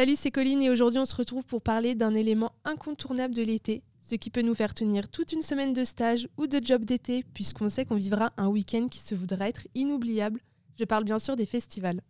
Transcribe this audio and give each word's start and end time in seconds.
Salut, 0.00 0.16
c'est 0.16 0.30
Colline 0.30 0.62
et 0.62 0.70
aujourd'hui 0.70 0.98
on 0.98 1.04
se 1.04 1.14
retrouve 1.14 1.44
pour 1.44 1.60
parler 1.60 1.94
d'un 1.94 2.14
élément 2.14 2.52
incontournable 2.64 3.34
de 3.34 3.42
l'été, 3.42 3.82
ce 3.98 4.14
qui 4.14 4.30
peut 4.30 4.40
nous 4.40 4.54
faire 4.54 4.72
tenir 4.72 5.10
toute 5.10 5.32
une 5.32 5.42
semaine 5.42 5.74
de 5.74 5.84
stage 5.84 6.26
ou 6.38 6.46
de 6.46 6.58
job 6.64 6.86
d'été, 6.86 7.22
puisqu'on 7.34 7.68
sait 7.68 7.84
qu'on 7.84 7.96
vivra 7.96 8.32
un 8.38 8.48
week-end 8.48 8.88
qui 8.88 9.00
se 9.00 9.14
voudra 9.14 9.46
être 9.50 9.68
inoubliable. 9.74 10.40
Je 10.78 10.84
parle 10.84 11.04
bien 11.04 11.18
sûr 11.18 11.36
des 11.36 11.44
festivals. 11.44 12.00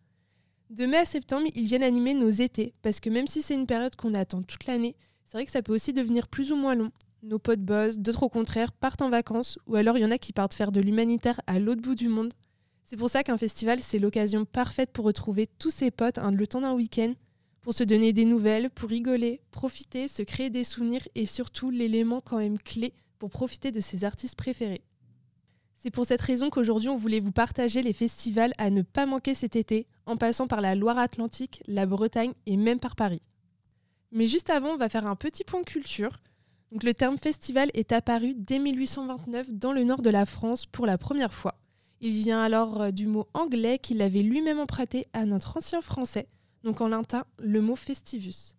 De 0.71 0.87
mai 0.87 0.99
à 0.99 1.05
septembre, 1.05 1.49
ils 1.57 1.65
viennent 1.65 1.83
animer 1.83 2.15
nos 2.15 2.31
étés, 2.31 2.75
parce 2.81 3.01
que 3.01 3.11
même 3.11 3.27
si 3.27 3.43
c'est 3.43 3.55
une 3.55 3.67
période 3.67 3.97
qu'on 3.97 4.15
attend 4.15 4.45
toute 4.45 4.67
l'année, 4.67 4.95
c'est 5.25 5.39
vrai 5.39 5.45
que 5.45 5.51
ça 5.51 5.61
peut 5.61 5.75
aussi 5.75 5.93
devenir 5.93 6.29
plus 6.29 6.53
ou 6.53 6.55
moins 6.55 6.77
long. 6.77 6.93
Nos 7.25 7.41
potes 7.41 7.59
bossent, 7.59 7.99
d'autres 7.99 8.23
au 8.23 8.29
contraire 8.29 8.71
partent 8.71 9.03
en 9.03 9.11
vacances, 9.11 9.59
ou 9.67 9.75
alors 9.75 9.99
il 9.99 10.03
y 10.03 10.07
en 10.07 10.13
a 10.13 10.19
qui 10.19 10.33
partent 10.33 10.55
faire 10.55 10.71
de 10.71 10.81
l'humanitaire 10.81 11.41
à 11.49 11.59
l'autre 11.59 11.83
bout 11.83 11.97
du 11.97 12.07
monde. 12.07 12.35
C'est 12.85 12.97
pour 12.97 13.11
ça 13.11 13.25
qu'un 13.25 13.37
festival, 13.37 13.81
c'est 13.81 13.99
l'occasion 13.99 14.45
parfaite 14.45 14.93
pour 14.93 15.07
retrouver 15.07 15.49
tous 15.59 15.71
ses 15.71 15.91
potes 15.91 16.21
le 16.23 16.47
temps 16.47 16.61
d'un 16.61 16.75
week-end 16.75 17.15
pour 17.63 17.75
se 17.75 17.85
donner 17.85 18.13
des 18.13 18.25
nouvelles, 18.25 18.71
pour 18.71 18.89
rigoler, 18.89 19.41
profiter, 19.51 20.09
se 20.09 20.23
créer 20.23 20.51
des 20.51 20.65
souvenirs 20.65 21.07
et 21.15 21.27
surtout 21.27 21.71
l'élément 21.71 22.21
quand 22.21 22.39
même 22.39 22.59
clé 22.59 22.95
pour 23.19 23.31
profiter 23.31 23.71
de 23.71 23.81
ses 23.81 24.05
artistes 24.05 24.37
préférés. 24.37 24.83
C'est 25.83 25.91
pour 25.91 26.05
cette 26.05 26.21
raison 26.21 26.51
qu'aujourd'hui 26.51 26.89
on 26.89 26.97
voulait 26.97 27.21
vous 27.21 27.33
partager 27.33 27.83
les 27.83 27.95
festivals 27.95 28.53
à 28.59 28.69
ne 28.71 28.83
pas 28.83 29.07
manquer 29.07 29.35
cet 29.35 29.57
été, 29.57 29.87
en 30.05 30.17
passant 30.17 30.47
par 30.47 30.61
la 30.61 30.75
Loire-Atlantique, 30.75 31.63
la 31.67 31.87
Bretagne 31.87 32.33
et 32.47 32.57
même 32.57 32.81
par 32.81 32.97
Paris. 32.97 33.23
Mais 34.13 34.27
juste 34.27 34.51
avant, 34.51 34.71
on 34.71 34.77
va 34.77 34.89
faire 34.89 35.07
un 35.07 35.17
petit 35.17 35.45
point 35.45 35.63
culture. 35.63 36.21
Donc, 36.73 36.83
le 36.83 36.95
terme 36.95 37.17
festival 37.17 37.71
est 37.75 37.93
apparu 37.93 38.35
dès 38.37 38.59
1829 38.59 39.51
dans 39.51 39.73
le 39.73 39.85
nord 39.85 40.03
de 40.03 40.11
la 40.11 40.27
France 40.27 40.67
pour 40.67 40.87
la 40.87 40.99
première 40.99 41.33
fois. 41.33 41.55
Il 42.01 42.13
vient 42.13 42.43
alors 42.43 42.81
euh, 42.81 42.91
du 42.91 43.07
mot 43.07 43.27
anglais 43.35 43.79
qu'il 43.79 44.03
avait 44.03 44.23
lui-même 44.23 44.59
emprunté 44.59 45.07
à 45.13 45.25
notre 45.27 45.57
ancien 45.57 45.81
français, 45.81 46.29
donc 46.65 46.81
en 46.81 46.89
latin 46.89 47.25
le 47.39 47.61
mot 47.61 47.77
festivus. 47.77 48.57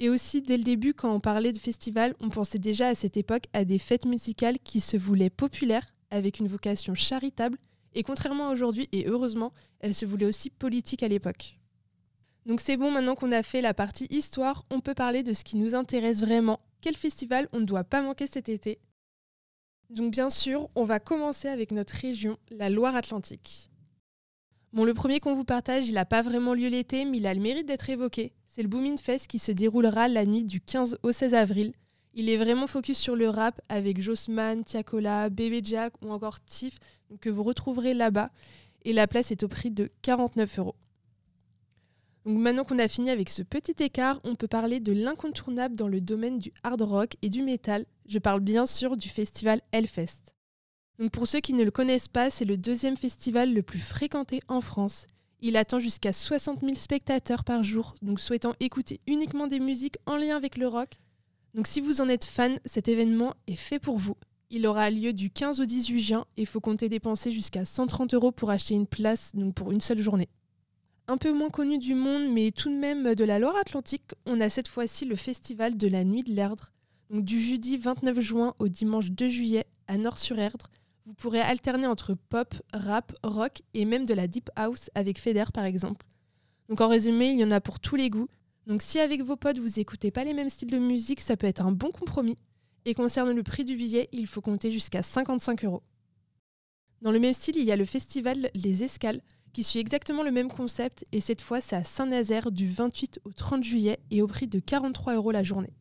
Et 0.00 0.10
aussi, 0.10 0.42
dès 0.42 0.56
le 0.56 0.62
début, 0.62 0.94
quand 0.94 1.12
on 1.12 1.20
parlait 1.20 1.52
de 1.52 1.58
festival, 1.58 2.14
on 2.20 2.28
pensait 2.28 2.58
déjà 2.58 2.88
à 2.88 2.94
cette 2.94 3.16
époque 3.16 3.44
à 3.52 3.64
des 3.64 3.78
fêtes 3.78 4.06
musicales 4.06 4.58
qui 4.60 4.80
se 4.80 4.96
voulaient 4.96 5.30
populaires, 5.30 5.86
avec 6.10 6.38
une 6.38 6.46
vocation 6.46 6.94
charitable, 6.94 7.58
et 7.94 8.02
contrairement 8.02 8.48
à 8.48 8.52
aujourd'hui, 8.52 8.88
et 8.92 9.06
heureusement, 9.06 9.52
elles 9.80 9.94
se 9.94 10.06
voulaient 10.06 10.26
aussi 10.26 10.50
politiques 10.50 11.02
à 11.02 11.08
l'époque. 11.08 11.58
Donc 12.46 12.60
c'est 12.60 12.76
bon, 12.76 12.90
maintenant 12.90 13.14
qu'on 13.14 13.32
a 13.32 13.42
fait 13.42 13.60
la 13.60 13.74
partie 13.74 14.06
histoire, 14.10 14.64
on 14.70 14.80
peut 14.80 14.94
parler 14.94 15.22
de 15.22 15.32
ce 15.32 15.44
qui 15.44 15.56
nous 15.56 15.74
intéresse 15.74 16.20
vraiment. 16.20 16.60
Quel 16.80 16.96
festival 16.96 17.48
on 17.52 17.60
ne 17.60 17.64
doit 17.64 17.84
pas 17.84 18.00
manquer 18.00 18.26
cet 18.26 18.48
été? 18.48 18.78
Donc 19.90 20.12
bien 20.12 20.30
sûr, 20.30 20.68
on 20.74 20.84
va 20.84 21.00
commencer 21.00 21.48
avec 21.48 21.72
notre 21.72 21.94
région, 21.94 22.38
la 22.50 22.70
Loire-Atlantique. 22.70 23.70
Bon, 24.74 24.84
le 24.84 24.92
premier 24.92 25.18
qu'on 25.18 25.34
vous 25.34 25.44
partage, 25.44 25.88
il 25.88 25.94
n'a 25.94 26.04
pas 26.04 26.20
vraiment 26.20 26.52
lieu 26.52 26.68
l'été, 26.68 27.06
mais 27.06 27.16
il 27.16 27.26
a 27.26 27.32
le 27.32 27.40
mérite 27.40 27.66
d'être 27.66 27.88
évoqué. 27.88 28.32
C'est 28.48 28.62
le 28.62 28.68
Boomin 28.68 28.98
Fest 28.98 29.26
qui 29.26 29.38
se 29.38 29.50
déroulera 29.50 30.08
la 30.08 30.26
nuit 30.26 30.44
du 30.44 30.60
15 30.60 30.98
au 31.02 31.10
16 31.10 31.32
avril. 31.32 31.72
Il 32.12 32.28
est 32.28 32.36
vraiment 32.36 32.66
focus 32.66 32.98
sur 32.98 33.16
le 33.16 33.30
rap 33.30 33.60
avec 33.68 34.00
Jossman, 34.00 34.64
Tiakola, 34.64 35.30
Bébé 35.30 35.60
Jack 35.62 35.94
ou 36.04 36.10
encore 36.10 36.40
Tiff, 36.44 36.78
que 37.20 37.30
vous 37.30 37.42
retrouverez 37.44 37.94
là-bas. 37.94 38.30
Et 38.84 38.92
la 38.92 39.06
place 39.06 39.30
est 39.30 39.42
au 39.42 39.48
prix 39.48 39.70
de 39.70 39.90
49 40.02 40.58
euros. 40.58 40.74
Donc 42.26 42.38
maintenant 42.38 42.64
qu'on 42.64 42.78
a 42.78 42.88
fini 42.88 43.10
avec 43.10 43.30
ce 43.30 43.42
petit 43.42 43.82
écart, 43.82 44.20
on 44.24 44.34
peut 44.34 44.48
parler 44.48 44.80
de 44.80 44.92
l'incontournable 44.92 45.76
dans 45.76 45.88
le 45.88 46.02
domaine 46.02 46.38
du 46.38 46.52
hard 46.62 46.82
rock 46.82 47.16
et 47.22 47.30
du 47.30 47.42
metal. 47.42 47.86
Je 48.06 48.18
parle 48.18 48.40
bien 48.40 48.66
sûr 48.66 48.98
du 48.98 49.08
festival 49.08 49.62
Hellfest. 49.72 50.37
Donc 50.98 51.12
pour 51.12 51.28
ceux 51.28 51.40
qui 51.40 51.52
ne 51.52 51.64
le 51.64 51.70
connaissent 51.70 52.08
pas, 52.08 52.28
c'est 52.28 52.44
le 52.44 52.56
deuxième 52.56 52.96
festival 52.96 53.54
le 53.54 53.62
plus 53.62 53.78
fréquenté 53.78 54.40
en 54.48 54.60
France. 54.60 55.06
Il 55.40 55.56
attend 55.56 55.78
jusqu'à 55.78 56.12
60 56.12 56.60
000 56.62 56.74
spectateurs 56.74 57.44
par 57.44 57.62
jour, 57.62 57.94
donc 58.02 58.18
souhaitant 58.18 58.54
écouter 58.58 59.00
uniquement 59.06 59.46
des 59.46 59.60
musiques 59.60 59.98
en 60.06 60.16
lien 60.16 60.36
avec 60.36 60.56
le 60.56 60.66
rock. 60.66 60.98
Donc 61.54 61.68
si 61.68 61.80
vous 61.80 62.00
en 62.00 62.08
êtes 62.08 62.24
fan, 62.24 62.58
cet 62.64 62.88
événement 62.88 63.34
est 63.46 63.54
fait 63.54 63.78
pour 63.78 63.96
vous. 63.96 64.16
Il 64.50 64.66
aura 64.66 64.90
lieu 64.90 65.12
du 65.12 65.30
15 65.30 65.60
au 65.60 65.66
18 65.66 66.00
juin 66.00 66.26
et 66.36 66.42
il 66.42 66.46
faut 66.46 66.60
compter 66.60 66.88
dépenser 66.88 67.30
jusqu'à 67.30 67.64
130 67.64 68.14
euros 68.14 68.32
pour 68.32 68.50
acheter 68.50 68.74
une 68.74 68.86
place 68.86 69.32
donc 69.34 69.54
pour 69.54 69.70
une 69.70 69.80
seule 69.80 70.02
journée. 70.02 70.28
Un 71.06 71.16
peu 71.16 71.32
moins 71.32 71.50
connu 71.50 71.78
du 71.78 71.94
monde, 71.94 72.32
mais 72.32 72.50
tout 72.50 72.70
de 72.70 72.74
même 72.74 73.14
de 73.14 73.24
la 73.24 73.38
Loire-Atlantique, 73.38 74.14
on 74.26 74.40
a 74.40 74.48
cette 74.48 74.68
fois-ci 74.68 75.04
le 75.04 75.16
festival 75.16 75.76
de 75.76 75.86
la 75.86 76.02
Nuit 76.02 76.24
de 76.24 76.32
l'Erdre. 76.32 76.72
Donc 77.10 77.24
du 77.24 77.40
jeudi 77.40 77.76
29 77.76 78.20
juin 78.20 78.54
au 78.58 78.68
dimanche 78.68 79.10
2 79.10 79.28
juillet 79.28 79.66
à 79.86 79.96
Nord-sur-Erdre, 79.96 80.70
vous 81.08 81.14
pourrez 81.14 81.40
alterner 81.40 81.86
entre 81.86 82.12
pop, 82.12 82.54
rap, 82.74 83.14
rock 83.22 83.62
et 83.72 83.86
même 83.86 84.04
de 84.04 84.12
la 84.12 84.26
deep 84.26 84.50
house 84.56 84.90
avec 84.94 85.18
Feder 85.18 85.46
par 85.54 85.64
exemple. 85.64 86.04
Donc 86.68 86.82
en 86.82 86.88
résumé, 86.88 87.30
il 87.30 87.40
y 87.40 87.44
en 87.44 87.50
a 87.50 87.62
pour 87.62 87.80
tous 87.80 87.96
les 87.96 88.10
goûts. 88.10 88.28
Donc 88.66 88.82
si 88.82 88.98
avec 89.00 89.22
vos 89.22 89.36
potes 89.36 89.58
vous 89.58 89.80
écoutez 89.80 90.10
pas 90.10 90.22
les 90.22 90.34
mêmes 90.34 90.50
styles 90.50 90.70
de 90.70 90.76
musique, 90.76 91.22
ça 91.22 91.38
peut 91.38 91.46
être 91.46 91.64
un 91.64 91.72
bon 91.72 91.90
compromis. 91.92 92.36
Et 92.84 92.92
concernant 92.92 93.32
le 93.32 93.42
prix 93.42 93.64
du 93.64 93.74
billet, 93.74 94.10
il 94.12 94.26
faut 94.26 94.42
compter 94.42 94.70
jusqu'à 94.70 95.02
55 95.02 95.64
euros. 95.64 95.82
Dans 97.00 97.10
le 97.10 97.18
même 97.18 97.32
style, 97.32 97.56
il 97.56 97.64
y 97.64 97.72
a 97.72 97.76
le 97.76 97.86
festival 97.86 98.50
Les 98.54 98.84
Escales, 98.84 99.22
qui 99.54 99.64
suit 99.64 99.78
exactement 99.78 100.22
le 100.22 100.30
même 100.30 100.52
concept, 100.52 101.06
et 101.12 101.22
cette 101.22 101.40
fois 101.40 101.62
c'est 101.62 101.76
à 101.76 101.84
Saint-Nazaire 101.84 102.52
du 102.52 102.68
28 102.68 103.20
au 103.24 103.32
30 103.32 103.64
juillet 103.64 103.98
et 104.10 104.20
au 104.20 104.26
prix 104.26 104.46
de 104.46 104.58
43 104.58 105.14
euros 105.14 105.30
la 105.30 105.42
journée. 105.42 105.72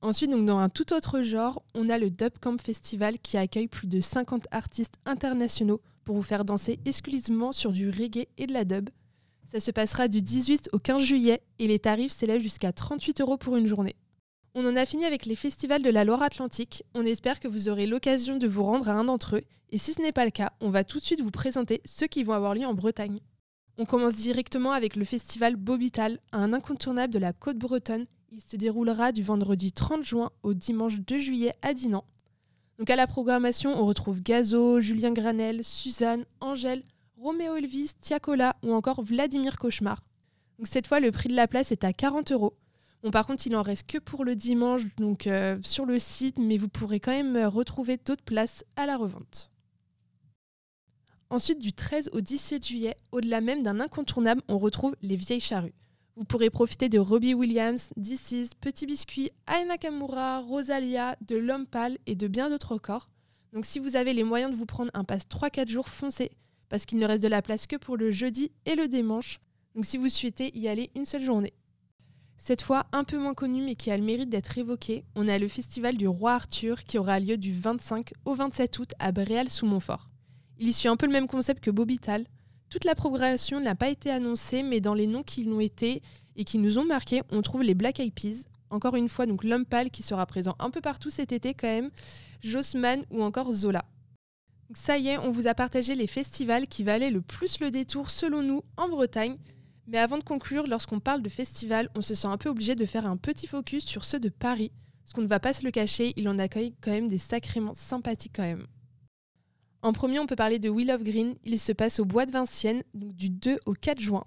Ensuite, 0.00 0.30
dans 0.30 0.58
un 0.58 0.68
tout 0.68 0.92
autre 0.92 1.22
genre, 1.22 1.62
on 1.74 1.88
a 1.88 1.98
le 1.98 2.10
Dub 2.10 2.32
Camp 2.40 2.60
Festival 2.60 3.18
qui 3.18 3.36
accueille 3.36 3.66
plus 3.66 3.88
de 3.88 4.00
50 4.00 4.46
artistes 4.52 4.94
internationaux 5.04 5.80
pour 6.04 6.14
vous 6.14 6.22
faire 6.22 6.44
danser 6.44 6.78
exclusivement 6.84 7.52
sur 7.52 7.72
du 7.72 7.90
reggae 7.90 8.28
et 8.38 8.46
de 8.46 8.52
la 8.52 8.64
dub. 8.64 8.90
Ça 9.50 9.60
se 9.60 9.70
passera 9.70 10.08
du 10.08 10.22
18 10.22 10.70
au 10.72 10.78
15 10.78 11.02
juillet 11.02 11.42
et 11.58 11.66
les 11.66 11.80
tarifs 11.80 12.12
s'élèvent 12.12 12.42
jusqu'à 12.42 12.72
38 12.72 13.20
euros 13.20 13.36
pour 13.36 13.56
une 13.56 13.66
journée. 13.66 13.96
On 14.54 14.64
en 14.66 14.76
a 14.76 14.86
fini 14.86 15.04
avec 15.04 15.26
les 15.26 15.36
festivals 15.36 15.82
de 15.82 15.90
la 15.90 16.04
Loire-Atlantique. 16.04 16.84
On 16.94 17.04
espère 17.04 17.40
que 17.40 17.48
vous 17.48 17.68
aurez 17.68 17.86
l'occasion 17.86 18.36
de 18.38 18.46
vous 18.46 18.62
rendre 18.62 18.88
à 18.88 18.92
un 18.92 19.04
d'entre 19.04 19.36
eux. 19.36 19.42
Et 19.70 19.78
si 19.78 19.94
ce 19.94 20.00
n'est 20.00 20.12
pas 20.12 20.24
le 20.24 20.30
cas, 20.30 20.52
on 20.60 20.70
va 20.70 20.84
tout 20.84 20.98
de 20.98 21.04
suite 21.04 21.20
vous 21.20 21.30
présenter 21.30 21.82
ceux 21.84 22.06
qui 22.06 22.22
vont 22.22 22.32
avoir 22.34 22.54
lieu 22.54 22.66
en 22.66 22.74
Bretagne. 22.74 23.20
On 23.78 23.84
commence 23.84 24.14
directement 24.14 24.72
avec 24.72 24.96
le 24.96 25.04
festival 25.04 25.56
Bobital, 25.56 26.20
un 26.32 26.52
incontournable 26.52 27.12
de 27.12 27.18
la 27.18 27.32
côte 27.32 27.58
bretonne 27.58 28.06
il 28.30 28.40
se 28.40 28.56
déroulera 28.56 29.12
du 29.12 29.22
vendredi 29.22 29.72
30 29.72 30.04
juin 30.04 30.30
au 30.42 30.52
dimanche 30.54 31.00
2 31.00 31.18
juillet 31.18 31.54
à 31.62 31.72
Dinan. 31.72 32.04
Donc 32.78 32.90
à 32.90 32.96
la 32.96 33.06
programmation, 33.06 33.72
on 33.74 33.86
retrouve 33.86 34.22
Gazo, 34.22 34.80
Julien 34.80 35.12
Granel, 35.12 35.64
Suzanne, 35.64 36.24
Angèle, 36.40 36.82
Roméo 37.16 37.56
Elvis, 37.56 37.92
Tiakola 38.00 38.56
ou 38.62 38.72
encore 38.72 39.02
Vladimir 39.02 39.58
Cauchemar. 39.58 40.02
Cette 40.64 40.86
fois, 40.86 41.00
le 41.00 41.10
prix 41.10 41.28
de 41.28 41.34
la 41.34 41.48
place 41.48 41.72
est 41.72 41.84
à 41.84 41.92
40 41.92 42.32
euros. 42.32 42.54
Bon, 43.02 43.10
par 43.10 43.26
contre, 43.26 43.46
il 43.46 43.56
en 43.56 43.62
reste 43.62 43.86
que 43.86 43.98
pour 43.98 44.24
le 44.24 44.34
dimanche, 44.34 44.82
donc 44.96 45.26
euh, 45.26 45.56
sur 45.62 45.86
le 45.86 45.98
site, 45.98 46.38
mais 46.38 46.58
vous 46.58 46.68
pourrez 46.68 47.00
quand 47.00 47.12
même 47.12 47.36
euh, 47.36 47.48
retrouver 47.48 47.96
d'autres 47.96 48.24
places 48.24 48.64
à 48.76 48.86
la 48.86 48.96
revente. 48.96 49.52
Ensuite, 51.30 51.60
du 51.60 51.72
13 51.72 52.10
au 52.12 52.20
17 52.20 52.66
juillet, 52.66 52.96
au-delà 53.12 53.40
même 53.40 53.62
d'un 53.62 53.80
incontournable, 53.80 54.42
on 54.48 54.58
retrouve 54.58 54.96
les 55.00 55.16
vieilles 55.16 55.40
charrues. 55.40 55.74
Vous 56.18 56.24
pourrez 56.24 56.50
profiter 56.50 56.88
de 56.88 56.98
Robbie 56.98 57.32
Williams, 57.32 57.90
DC's, 57.96 58.52
Petit 58.60 58.86
Biscuit, 58.86 59.30
Aina 59.46 59.66
Nakamura, 59.66 60.40
Rosalia, 60.40 61.16
de 61.24 61.36
L'Homme 61.36 61.64
Pâle 61.64 61.96
et 62.06 62.16
de 62.16 62.26
bien 62.26 62.50
d'autres 62.50 62.76
corps. 62.76 63.08
Donc 63.52 63.64
si 63.64 63.78
vous 63.78 63.94
avez 63.94 64.12
les 64.12 64.24
moyens 64.24 64.50
de 64.50 64.56
vous 64.56 64.66
prendre 64.66 64.90
un 64.94 65.04
pass 65.04 65.28
3-4 65.30 65.68
jours, 65.68 65.88
foncez, 65.88 66.32
parce 66.68 66.86
qu'il 66.86 66.98
ne 66.98 67.06
reste 67.06 67.22
de 67.22 67.28
la 67.28 67.40
place 67.40 67.68
que 67.68 67.76
pour 67.76 67.96
le 67.96 68.10
jeudi 68.10 68.50
et 68.66 68.74
le 68.74 68.88
dimanche. 68.88 69.38
Donc 69.76 69.86
si 69.86 69.96
vous 69.96 70.08
souhaitez 70.08 70.50
y 70.58 70.66
aller 70.66 70.90
une 70.96 71.04
seule 71.04 71.22
journée. 71.22 71.52
Cette 72.36 72.62
fois, 72.62 72.86
un 72.90 73.04
peu 73.04 73.16
moins 73.16 73.34
connu 73.34 73.62
mais 73.62 73.76
qui 73.76 73.92
a 73.92 73.96
le 73.96 74.02
mérite 74.02 74.28
d'être 74.28 74.58
évoqué, 74.58 75.04
on 75.14 75.28
a 75.28 75.38
le 75.38 75.46
festival 75.46 75.96
du 75.96 76.08
Roi 76.08 76.32
Arthur 76.32 76.82
qui 76.82 76.98
aura 76.98 77.20
lieu 77.20 77.36
du 77.36 77.52
25 77.52 78.12
au 78.24 78.34
27 78.34 78.76
août 78.80 78.90
à 78.98 79.12
Bréal-sous-Montfort. 79.12 80.08
Il 80.58 80.66
y 80.66 80.72
suit 80.72 80.88
un 80.88 80.96
peu 80.96 81.06
le 81.06 81.12
même 81.12 81.28
concept 81.28 81.62
que 81.62 81.70
Bobital, 81.70 82.26
toute 82.70 82.84
la 82.84 82.94
progression 82.94 83.60
n'a 83.60 83.74
pas 83.74 83.88
été 83.88 84.10
annoncée, 84.10 84.62
mais 84.62 84.80
dans 84.80 84.94
les 84.94 85.06
noms 85.06 85.22
qui 85.22 85.44
l'ont 85.44 85.60
été 85.60 86.02
et 86.36 86.44
qui 86.44 86.58
nous 86.58 86.78
ont 86.78 86.84
marqués, 86.84 87.22
on 87.30 87.42
trouve 87.42 87.62
les 87.62 87.74
Black 87.74 88.00
Eyed 88.00 88.12
Peas. 88.12 88.44
Encore 88.70 88.96
une 88.96 89.08
fois, 89.08 89.24
donc 89.24 89.44
l'homme 89.44 89.64
pâle 89.64 89.90
qui 89.90 90.02
sera 90.02 90.26
présent 90.26 90.54
un 90.58 90.70
peu 90.70 90.82
partout 90.82 91.08
cet 91.08 91.32
été 91.32 91.54
quand 91.54 91.68
même, 91.68 91.90
Jossman 92.42 93.04
ou 93.10 93.22
encore 93.22 93.52
Zola. 93.52 93.84
ça 94.74 94.98
y 94.98 95.08
est, 95.08 95.18
on 95.18 95.30
vous 95.30 95.46
a 95.46 95.54
partagé 95.54 95.94
les 95.94 96.06
festivals 96.06 96.66
qui 96.66 96.84
valaient 96.84 97.10
le 97.10 97.22
plus 97.22 97.60
le 97.60 97.70
détour 97.70 98.10
selon 98.10 98.42
nous 98.42 98.62
en 98.76 98.88
Bretagne. 98.88 99.38
Mais 99.86 99.98
avant 99.98 100.18
de 100.18 100.22
conclure, 100.24 100.66
lorsqu'on 100.66 101.00
parle 101.00 101.22
de 101.22 101.30
festivals, 101.30 101.88
on 101.96 102.02
se 102.02 102.14
sent 102.14 102.26
un 102.26 102.36
peu 102.36 102.50
obligé 102.50 102.74
de 102.74 102.84
faire 102.84 103.06
un 103.06 103.16
petit 103.16 103.46
focus 103.46 103.86
sur 103.86 104.04
ceux 104.04 104.20
de 104.20 104.28
Paris. 104.28 104.70
Parce 105.02 105.14
qu'on 105.14 105.22
ne 105.22 105.26
va 105.26 105.40
pas 105.40 105.54
se 105.54 105.64
le 105.64 105.70
cacher, 105.70 106.12
il 106.16 106.28
en 106.28 106.38
accueille 106.38 106.74
quand 106.82 106.90
même 106.90 107.08
des 107.08 107.16
sacrément 107.16 107.72
sympathiques 107.72 108.34
quand 108.36 108.42
même. 108.42 108.66
En 109.82 109.92
premier, 109.92 110.18
on 110.18 110.26
peut 110.26 110.36
parler 110.36 110.58
de 110.58 110.68
Will 110.68 110.90
of 110.90 111.02
Green. 111.02 111.36
Il 111.44 111.58
se 111.58 111.72
passe 111.72 112.00
au 112.00 112.04
Bois 112.04 112.26
de 112.26 112.32
Vincennes, 112.32 112.82
donc 112.94 113.14
du 113.14 113.30
2 113.30 113.60
au 113.66 113.74
4 113.74 114.00
juin. 114.00 114.24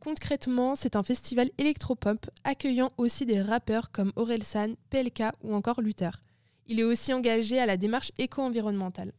Concrètement, 0.00 0.74
c'est 0.76 0.96
un 0.96 1.02
festival 1.02 1.50
électropop 1.58 2.30
accueillant 2.42 2.90
aussi 2.96 3.26
des 3.26 3.42
rappeurs 3.42 3.92
comme 3.92 4.12
Orelsan, 4.16 4.74
PLK 4.90 5.24
ou 5.42 5.54
encore 5.54 5.82
Luther. 5.82 6.22
Il 6.66 6.80
est 6.80 6.84
aussi 6.84 7.12
engagé 7.12 7.58
à 7.58 7.66
la 7.66 7.76
démarche 7.76 8.10
éco-environnementale. 8.16 9.12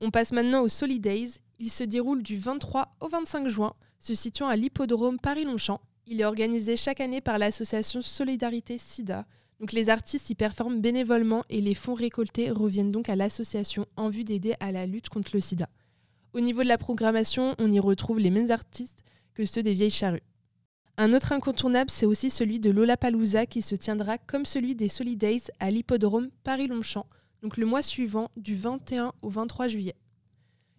On 0.00 0.10
passe 0.10 0.32
maintenant 0.32 0.62
au 0.62 0.68
Solidays. 0.68 1.30
Il 1.60 1.70
se 1.70 1.84
déroule 1.84 2.22
du 2.22 2.36
23 2.36 2.96
au 3.00 3.08
25 3.08 3.48
juin, 3.48 3.74
se 4.00 4.14
situant 4.14 4.48
à 4.48 4.56
l'hippodrome 4.56 5.20
Paris-Longchamp. 5.20 5.80
Il 6.06 6.20
est 6.20 6.24
organisé 6.24 6.76
chaque 6.76 7.00
année 7.00 7.20
par 7.20 7.38
l'association 7.38 8.02
Solidarité 8.02 8.76
SIDA. 8.76 9.24
Les 9.72 9.88
artistes 9.88 10.30
y 10.30 10.34
performent 10.34 10.80
bénévolement 10.80 11.44
et 11.48 11.60
les 11.60 11.74
fonds 11.74 11.94
récoltés 11.94 12.50
reviennent 12.50 12.92
donc 12.92 13.08
à 13.08 13.16
l'association 13.16 13.86
en 13.96 14.08
vue 14.08 14.24
d'aider 14.24 14.54
à 14.60 14.72
la 14.72 14.86
lutte 14.86 15.08
contre 15.08 15.30
le 15.34 15.40
sida. 15.40 15.68
Au 16.32 16.40
niveau 16.40 16.62
de 16.62 16.68
la 16.68 16.78
programmation, 16.78 17.54
on 17.58 17.72
y 17.72 17.80
retrouve 17.80 18.18
les 18.18 18.30
mêmes 18.30 18.50
artistes 18.50 19.04
que 19.34 19.44
ceux 19.44 19.62
des 19.62 19.74
Vieilles 19.74 19.90
Charrues. 19.90 20.22
Un 20.96 21.12
autre 21.12 21.32
incontournable, 21.32 21.90
c'est 21.90 22.06
aussi 22.06 22.30
celui 22.30 22.60
de 22.60 22.70
Lollapalooza 22.70 23.46
qui 23.46 23.62
se 23.62 23.74
tiendra 23.74 24.18
comme 24.18 24.46
celui 24.46 24.76
des 24.76 24.88
Solidays 24.88 25.42
à 25.58 25.70
l'hippodrome 25.70 26.30
Paris-Longchamp, 26.44 27.06
donc 27.42 27.56
le 27.56 27.66
mois 27.66 27.82
suivant 27.82 28.30
du 28.36 28.54
21 28.54 29.12
au 29.22 29.28
23 29.28 29.66
juillet. 29.68 29.96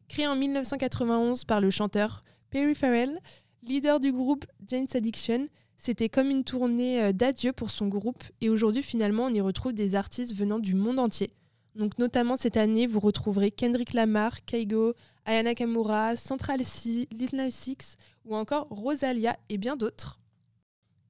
Créé 0.08 0.28
en 0.28 0.36
1991 0.36 1.44
par 1.44 1.60
le 1.60 1.70
chanteur 1.70 2.24
Perry 2.50 2.76
Farrell, 2.76 3.20
leader 3.64 4.00
du 4.00 4.14
groupe 4.14 4.46
Jane's 4.68 4.96
Addiction, 4.96 5.48
c'était 5.78 6.10
comme 6.10 6.30
une 6.30 6.44
tournée 6.44 7.02
euh, 7.02 7.12
d'adieu 7.12 7.54
pour 7.54 7.70
son 7.70 7.88
groupe 7.88 8.24
et 8.42 8.50
aujourd'hui 8.50 8.84
finalement 8.84 9.26
on 9.26 9.34
y 9.34 9.42
retrouve 9.42 9.74
des 9.74 9.96
artistes 9.96 10.36
venant 10.36 10.60
du 10.60 10.76
monde 10.76 11.00
entier. 11.00 11.32
Donc 11.76 11.98
notamment 12.00 12.38
cette 12.38 12.58
année 12.58 12.88
vous 12.88 13.00
retrouverez 13.00 13.52
Kendrick 13.52 13.94
Lamar, 13.94 14.44
Kaigo, 14.46 14.94
Ayana 15.26 15.56
Kamura, 15.56 16.16
Central 16.16 16.64
C, 16.64 17.08
Lil 17.12 17.30
Nas 17.34 17.66
X 17.68 17.98
ou 18.26 18.36
encore 18.36 18.68
Rosalia 18.70 19.38
et 19.50 19.58
bien 19.58 19.76
d'autres. 19.76 20.20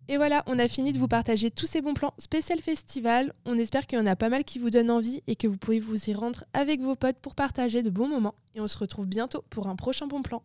Et 0.08 0.18
voilà, 0.18 0.44
on 0.46 0.60
a 0.60 0.68
fini 0.68 0.92
de 0.92 1.00
vous 1.00 1.08
partager 1.08 1.50
tous 1.50 1.66
ces 1.66 1.82
bons 1.82 1.96
plans 1.96 2.14
spécial 2.20 2.62
festival. 2.62 3.34
On 3.46 3.58
espère 3.58 3.88
qu'il 3.88 3.98
y 3.98 4.02
en 4.02 4.06
a 4.06 4.16
pas 4.16 4.30
mal 4.30 4.44
qui 4.44 4.60
vous 4.60 4.70
donnent 4.70 4.92
envie 4.92 5.24
et 5.26 5.36
que 5.36 5.48
vous 5.48 5.58
pouvez 5.58 5.80
vous 5.80 6.10
y 6.10 6.14
rendre 6.14 6.44
avec 6.54 6.80
vos 6.80 6.96
potes 6.96 7.18
pour 7.18 7.34
partager 7.34 7.82
de 7.82 7.90
bons 7.90 8.08
moments. 8.08 8.36
Et 8.54 8.62
on 8.62 8.68
se 8.68 8.78
retrouve 8.78 9.08
bientôt 9.08 9.44
pour 9.50 9.68
un 9.68 9.76
prochain 9.76 10.06
bon 10.06 10.22
plan. 10.22 10.44